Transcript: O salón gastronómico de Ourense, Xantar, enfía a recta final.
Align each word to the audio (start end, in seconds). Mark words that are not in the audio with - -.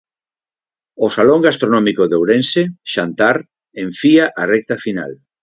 O 1.05 1.07
salón 1.15 1.39
gastronómico 1.47 2.03
de 2.07 2.15
Ourense, 2.21 2.61
Xantar, 2.93 3.37
enfía 3.85 4.25
a 4.41 4.43
recta 4.53 4.75
final. 4.85 5.11